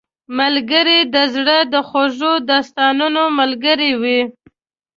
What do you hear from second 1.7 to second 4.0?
د خوږو داستانونو ملګری